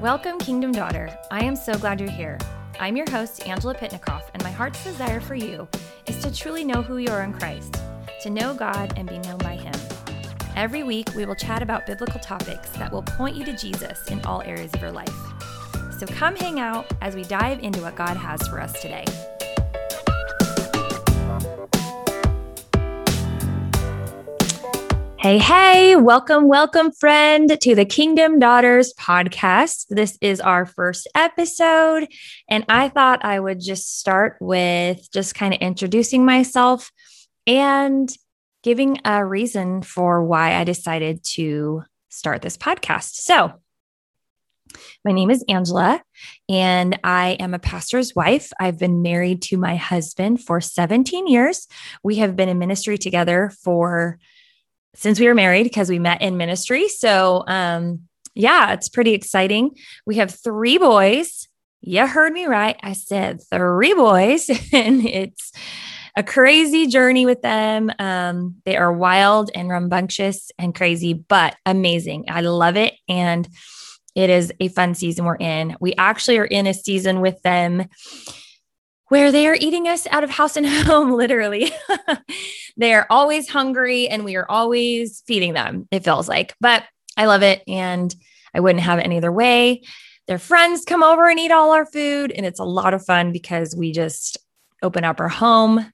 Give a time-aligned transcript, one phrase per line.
[0.00, 1.10] Welcome, Kingdom Daughter.
[1.28, 2.38] I am so glad you're here.
[2.78, 5.66] I'm your host, Angela Pitnikoff, and my heart's desire for you
[6.06, 7.82] is to truly know who you are in Christ,
[8.22, 9.74] to know God and be known by Him.
[10.54, 14.24] Every week, we will chat about biblical topics that will point you to Jesus in
[14.24, 15.16] all areas of your life.
[15.98, 19.04] So come hang out as we dive into what God has for us today.
[25.28, 29.84] Hey, hey, welcome, welcome, friend, to the Kingdom Daughters podcast.
[29.90, 32.08] This is our first episode,
[32.48, 36.90] and I thought I would just start with just kind of introducing myself
[37.46, 38.10] and
[38.62, 43.16] giving a reason for why I decided to start this podcast.
[43.16, 43.52] So,
[45.04, 46.02] my name is Angela,
[46.48, 48.50] and I am a pastor's wife.
[48.58, 51.68] I've been married to my husband for 17 years.
[52.02, 54.18] We have been in ministry together for
[54.94, 56.88] since we were married because we met in ministry.
[56.88, 58.02] So, um,
[58.34, 59.70] yeah, it's pretty exciting.
[60.06, 61.48] We have three boys.
[61.80, 62.76] You heard me right.
[62.82, 65.52] I said three boys, and it's
[66.16, 67.90] a crazy journey with them.
[67.98, 72.24] Um, they are wild and rambunctious and crazy, but amazing.
[72.28, 72.94] I love it.
[73.08, 73.48] And
[74.14, 75.76] it is a fun season we're in.
[75.80, 77.84] We actually are in a season with them
[79.08, 81.72] where they are eating us out of house and home, literally.
[82.76, 86.54] they are always hungry and we are always feeding them, it feels like.
[86.60, 86.84] But
[87.16, 88.14] I love it and
[88.54, 89.82] I wouldn't have it any other way.
[90.26, 92.32] Their friends come over and eat all our food.
[92.32, 94.38] And it's a lot of fun because we just
[94.82, 95.90] open up our home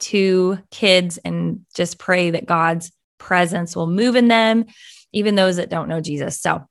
[0.00, 4.64] to kids and just pray that God's presence will move in them,
[5.12, 6.40] even those that don't know Jesus.
[6.40, 6.66] So,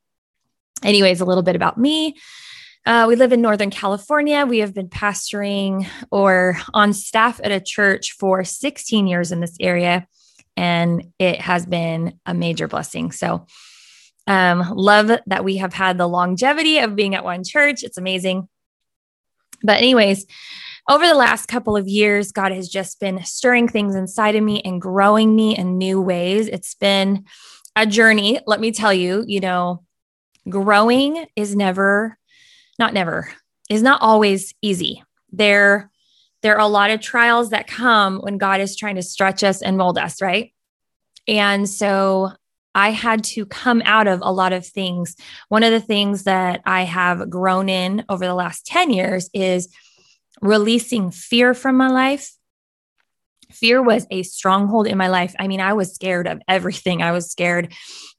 [0.82, 2.16] anyways, a little bit about me.
[2.86, 4.44] Uh, we live in Northern California.
[4.44, 9.56] We have been pastoring or on staff at a church for 16 years in this
[9.58, 10.06] area,
[10.54, 13.10] and it has been a major blessing.
[13.10, 13.46] So,
[14.26, 17.82] um, love that we have had the longevity of being at one church.
[17.82, 18.48] It's amazing.
[19.62, 20.26] But, anyways,
[20.88, 24.60] over the last couple of years, God has just been stirring things inside of me
[24.62, 26.48] and growing me in new ways.
[26.48, 27.24] It's been
[27.74, 28.40] a journey.
[28.46, 29.84] Let me tell you, you know,
[30.50, 32.18] growing is never
[32.78, 33.30] not never,
[33.68, 35.02] is not always easy.
[35.32, 35.90] There,
[36.42, 39.62] there are a lot of trials that come when God is trying to stretch us
[39.62, 40.52] and mold us, right?
[41.26, 42.32] And so
[42.74, 45.16] I had to come out of a lot of things.
[45.48, 49.68] One of the things that I have grown in over the last 10 years is
[50.40, 52.32] releasing fear from my life.
[53.52, 55.34] Fear was a stronghold in my life.
[55.38, 57.02] I mean, I was scared of everything.
[57.02, 57.72] I was scared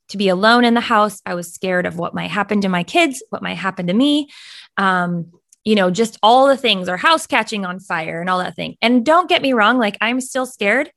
[0.09, 1.21] to be alone in the house.
[1.25, 4.29] I was scared of what might happen to my kids, what might happen to me.
[4.77, 5.31] Um,
[5.63, 8.77] you know, just all the things, our house catching on fire and all that thing.
[8.81, 10.91] And don't get me wrong, like I'm still scared.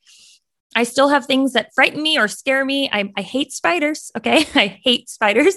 [0.77, 2.91] I still have things that frighten me or scare me.
[2.93, 4.13] I, I hate spiders.
[4.17, 4.47] Okay.
[4.55, 5.57] I hate spiders.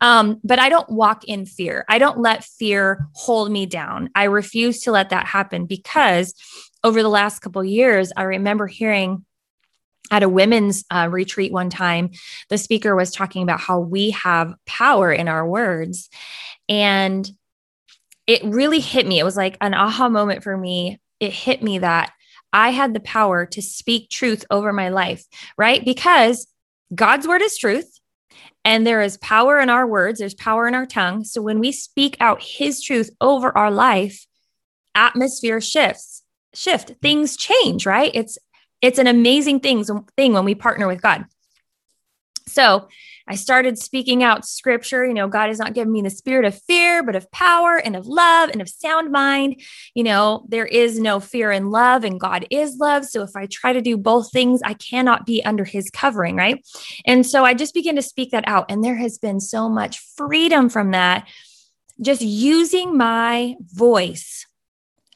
[0.00, 1.84] Um, but I don't walk in fear.
[1.88, 4.10] I don't let fear hold me down.
[4.14, 6.34] I refuse to let that happen because
[6.82, 9.24] over the last couple years, I remember hearing
[10.10, 12.10] at a women's uh, retreat one time,
[12.48, 16.08] the speaker was talking about how we have power in our words.
[16.68, 17.28] And
[18.26, 19.18] it really hit me.
[19.18, 21.00] It was like an aha moment for me.
[21.20, 22.12] It hit me that
[22.52, 25.24] I had the power to speak truth over my life,
[25.56, 25.84] right?
[25.84, 26.46] Because
[26.94, 28.00] God's word is truth.
[28.64, 31.22] And there is power in our words, there's power in our tongue.
[31.22, 34.26] So when we speak out his truth over our life,
[34.92, 38.10] atmosphere shifts, shift, things change, right?
[38.12, 38.38] It's
[38.80, 39.84] it's an amazing thing,
[40.16, 41.24] thing when we partner with God.
[42.48, 42.88] So
[43.28, 45.04] I started speaking out scripture.
[45.04, 47.96] You know, God has not given me the spirit of fear, but of power and
[47.96, 49.60] of love and of sound mind.
[49.94, 53.04] You know, there is no fear in love, and God is love.
[53.04, 56.64] So if I try to do both things, I cannot be under his covering, right?
[57.04, 58.70] And so I just began to speak that out.
[58.70, 61.28] And there has been so much freedom from that.
[62.00, 64.46] Just using my voice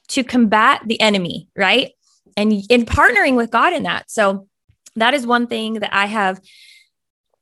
[0.09, 1.93] to combat the enemy, right?
[2.37, 4.11] And in partnering with God in that.
[4.11, 4.49] So
[4.97, 6.41] that is one thing that I have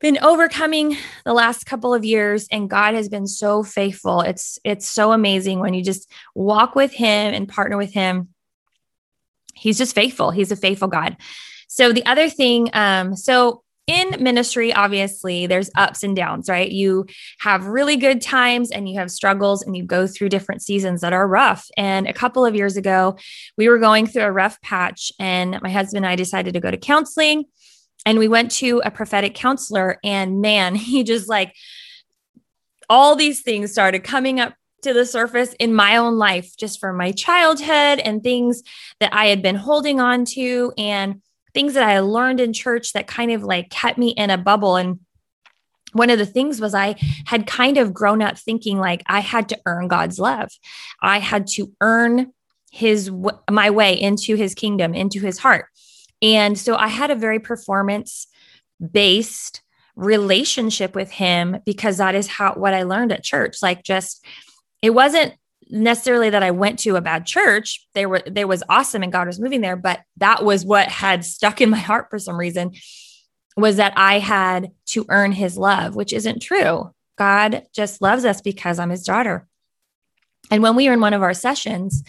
[0.00, 4.20] been overcoming the last couple of years and God has been so faithful.
[4.20, 8.28] It's it's so amazing when you just walk with him and partner with him.
[9.54, 10.30] He's just faithful.
[10.30, 11.16] He's a faithful God.
[11.66, 16.70] So the other thing um so in ministry, obviously, there's ups and downs, right?
[16.70, 17.06] You
[17.40, 21.14] have really good times and you have struggles and you go through different seasons that
[21.14, 21.66] are rough.
[21.76, 23.16] And a couple of years ago,
[23.56, 26.70] we were going through a rough patch, and my husband and I decided to go
[26.70, 27.46] to counseling.
[28.06, 31.54] And we went to a prophetic counselor, and man, he just like
[32.90, 36.96] all these things started coming up to the surface in my own life, just from
[36.96, 38.62] my childhood and things
[39.00, 40.72] that I had been holding on to.
[40.78, 41.22] And
[41.54, 44.76] things that I learned in church that kind of like kept me in a bubble.
[44.76, 45.00] And
[45.92, 46.96] one of the things was I
[47.26, 50.50] had kind of grown up thinking like I had to earn God's love.
[51.02, 52.32] I had to earn
[52.70, 53.10] his
[53.50, 55.66] my way into his kingdom, into his heart.
[56.20, 58.26] And so I had a very performance
[58.92, 59.62] based
[59.96, 63.62] relationship with him because that is how what I learned at church.
[63.62, 64.24] Like just
[64.82, 65.34] it wasn't
[65.70, 67.86] necessarily that I went to a bad church.
[67.94, 71.24] They were they was awesome and God was moving there, but that was what had
[71.24, 72.72] stuck in my heart for some reason
[73.56, 76.92] was that I had to earn his love, which isn't true.
[77.16, 79.48] God just loves us because I'm his daughter.
[80.50, 82.04] And when we were in one of our sessions,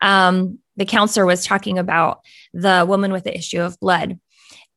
[0.00, 2.20] um, the counselor was talking about
[2.54, 4.18] the woman with the issue of blood.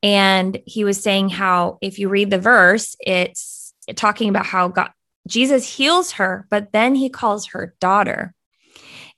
[0.01, 4.89] And he was saying how, if you read the verse, it's talking about how God,
[5.27, 8.33] Jesus heals her, but then he calls her daughter.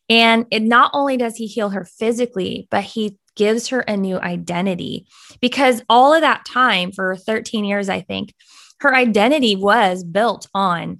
[0.09, 4.18] And it not only does he heal her physically, but he gives her a new
[4.19, 5.06] identity
[5.42, 8.33] because all of that time for 13 years, I think,
[8.80, 11.00] her identity was built on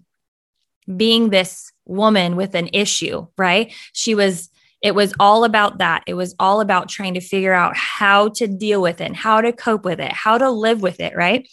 [0.96, 3.74] being this woman with an issue, right?
[3.94, 4.50] She was,
[4.82, 6.04] it was all about that.
[6.08, 9.52] It was all about trying to figure out how to deal with it, how to
[9.52, 11.48] cope with it, how to live with it, right?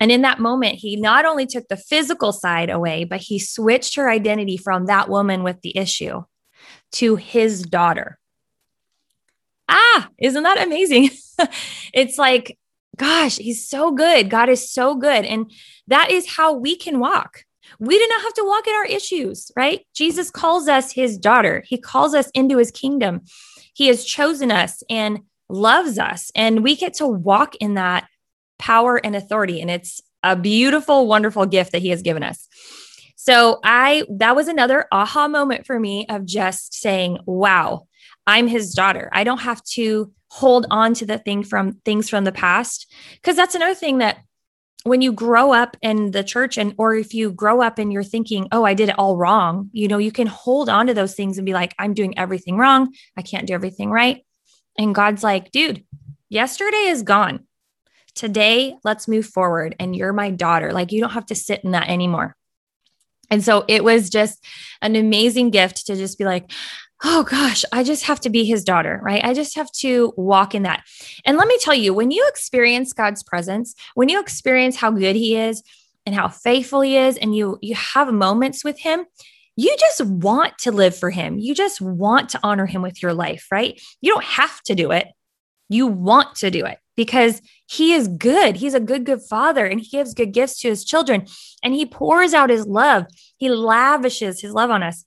[0.00, 3.96] And in that moment, he not only took the physical side away, but he switched
[3.96, 6.24] her identity from that woman with the issue
[6.92, 8.18] to his daughter
[9.68, 11.10] ah, isn't that amazing?
[11.92, 12.58] it's like,
[12.96, 14.30] gosh, he's so good.
[14.30, 15.24] God is so good.
[15.24, 15.50] And
[15.88, 17.44] that is how we can walk.
[17.78, 19.86] We do not have to walk in our issues, right?
[19.94, 21.64] Jesus calls us his daughter.
[21.66, 23.22] He calls us into his kingdom.
[23.74, 26.30] He has chosen us and loves us.
[26.34, 28.06] And we get to walk in that
[28.64, 29.60] power and authority.
[29.60, 32.48] And it's a beautiful, wonderful gift that he has given us.
[33.14, 37.86] So I that was another aha moment for me of just saying, wow,
[38.26, 39.10] I'm his daughter.
[39.12, 42.90] I don't have to hold on to the thing from things from the past.
[43.22, 44.20] Cause that's another thing that
[44.84, 48.02] when you grow up in the church and or if you grow up and you're
[48.02, 51.14] thinking, oh, I did it all wrong, you know, you can hold on to those
[51.14, 52.94] things and be like, I'm doing everything wrong.
[53.14, 54.24] I can't do everything right.
[54.78, 55.84] And God's like, dude,
[56.30, 57.43] yesterday is gone.
[58.14, 59.74] Today, let's move forward.
[59.78, 60.72] And you're my daughter.
[60.72, 62.36] Like, you don't have to sit in that anymore.
[63.30, 64.44] And so it was just
[64.82, 66.50] an amazing gift to just be like,
[67.02, 69.24] oh gosh, I just have to be his daughter, right?
[69.24, 70.84] I just have to walk in that.
[71.24, 75.16] And let me tell you, when you experience God's presence, when you experience how good
[75.16, 75.62] he is
[76.06, 79.04] and how faithful he is and you you have moments with him,
[79.56, 81.38] you just want to live for him.
[81.38, 83.80] You just want to honor him with your life, right?
[84.00, 85.08] You don't have to do it.
[85.68, 88.56] You want to do it because he is good.
[88.56, 91.26] He's a good, good father and he gives good gifts to his children
[91.62, 93.06] and he pours out his love.
[93.36, 95.04] He lavishes his love on us.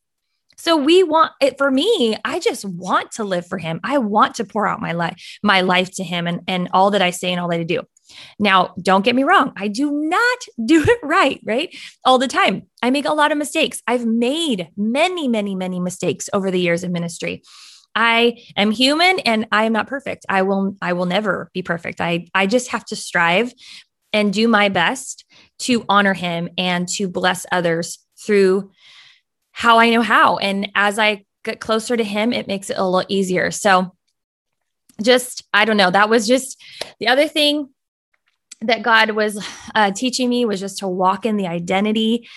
[0.57, 2.17] So we want it for me.
[2.25, 3.79] I just want to live for him.
[3.83, 7.01] I want to pour out my life, my life to him and, and all that
[7.01, 7.83] I say and all that I do.
[8.39, 9.53] Now, don't get me wrong.
[9.55, 11.75] I do not do it right, right?
[12.03, 12.63] All the time.
[12.81, 13.81] I make a lot of mistakes.
[13.87, 17.43] I've made many, many, many mistakes over the years of ministry.
[17.97, 20.25] I am human and I am not perfect.
[20.29, 21.99] I will I will never be perfect.
[21.99, 23.51] I I just have to strive
[24.13, 25.25] and do my best
[25.59, 28.71] to honor him and to bless others through
[29.51, 30.37] how I know how.
[30.37, 33.49] And as I get closer to him, it makes it a little easier.
[33.49, 33.95] So
[35.01, 36.61] just, I don't know, that was just
[36.99, 37.69] the other thing
[38.61, 42.27] that God was uh, teaching me was just to walk in the identity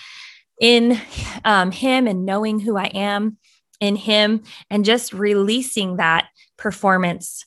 [0.59, 0.99] in
[1.45, 3.37] um, Him and knowing who I am
[3.81, 7.45] in Him and just releasing that performance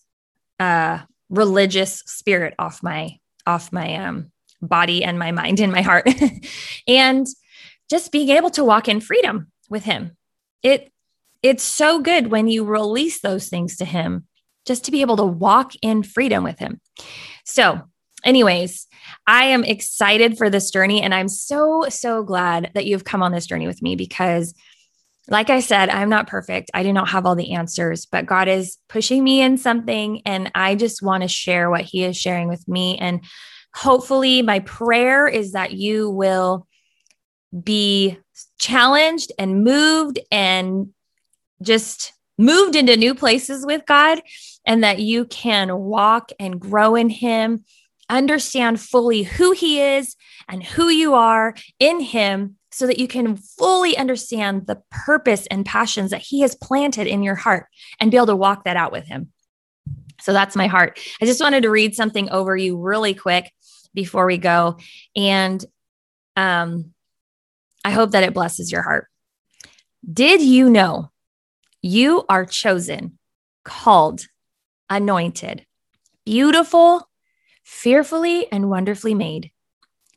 [0.60, 0.98] uh,
[1.30, 4.30] religious spirit off my off my um,
[4.62, 6.08] body and my mind and my heart,
[6.88, 7.26] and
[7.90, 10.16] just being able to walk in freedom with him.
[10.62, 10.90] It
[11.42, 14.26] it's so good when you release those things to him
[14.66, 16.80] just to be able to walk in freedom with him.
[17.44, 17.82] So,
[18.24, 18.86] anyways,
[19.26, 23.32] I am excited for this journey and I'm so so glad that you've come on
[23.32, 24.54] this journey with me because
[25.28, 26.70] like I said, I'm not perfect.
[26.74, 30.50] I do not have all the answers, but God is pushing me in something and
[30.54, 33.24] I just want to share what he is sharing with me and
[33.74, 36.66] hopefully my prayer is that you will
[37.62, 38.18] be
[38.58, 40.88] challenged and moved and
[41.62, 44.20] just moved into new places with God,
[44.66, 47.64] and that you can walk and grow in Him,
[48.08, 50.16] understand fully who He is
[50.48, 55.64] and who you are in Him, so that you can fully understand the purpose and
[55.64, 57.68] passions that He has planted in your heart
[58.00, 59.30] and be able to walk that out with Him.
[60.20, 60.98] So that's my heart.
[61.22, 63.52] I just wanted to read something over you really quick
[63.94, 64.78] before we go.
[65.14, 65.64] And
[66.34, 66.92] um,
[67.84, 69.06] I hope that it blesses your heart.
[70.12, 71.12] Did you know
[71.80, 73.20] you are chosen,
[73.64, 74.26] called,
[74.90, 75.64] anointed,
[76.26, 77.08] beautiful,
[77.62, 79.52] fearfully and wonderfully made,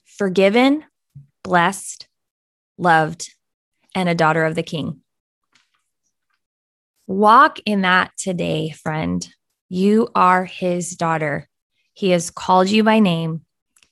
[0.05, 0.85] forgiven,
[1.43, 2.06] blessed,
[2.77, 3.31] loved,
[3.95, 5.01] and a daughter of the King.
[7.07, 9.27] Walk in that today, friend.
[9.69, 11.47] You are his daughter.
[11.93, 13.41] He has called you by name.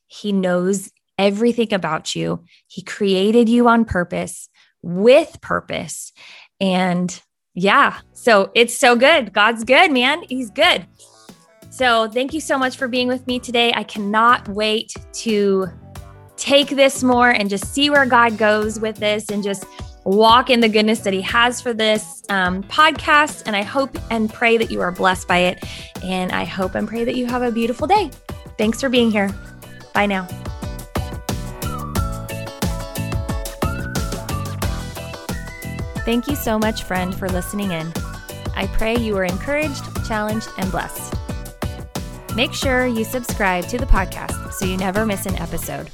[0.07, 2.43] He knows everything about you.
[2.67, 4.49] He created you on purpose,
[4.81, 6.11] with purpose.
[6.59, 7.19] And
[7.53, 9.33] yeah, so it's so good.
[9.33, 10.23] God's good, man.
[10.29, 10.85] He's good.
[11.69, 13.73] So thank you so much for being with me today.
[13.75, 15.67] I cannot wait to
[16.37, 19.65] take this more and just see where God goes with this and just
[20.03, 23.43] walk in the goodness that He has for this um, podcast.
[23.45, 25.63] And I hope and pray that you are blessed by it.
[26.03, 28.11] And I hope and pray that you have a beautiful day.
[28.57, 29.33] Thanks for being here.
[29.93, 30.27] Bye now.
[36.05, 37.91] Thank you so much, friend, for listening in.
[38.55, 41.15] I pray you are encouraged, challenged, and blessed.
[42.35, 45.89] Make sure you subscribe to the podcast so you never miss an episode.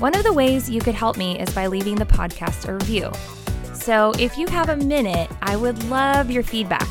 [0.00, 3.12] One of the ways you could help me is by leaving the podcast a review.
[3.74, 6.88] So if you have a minute, I would love your feedback.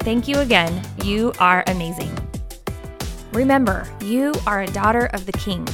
[0.00, 0.82] Thank you again.
[1.02, 2.14] You are amazing.
[3.32, 5.66] Remember, you are a daughter of the King.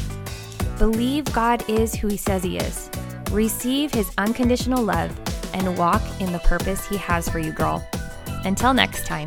[0.79, 2.91] Believe God is who He says He is.
[3.33, 5.11] Receive His unconditional love
[5.53, 7.85] and walk in the purpose He has for you, girl.
[8.45, 9.27] Until next time.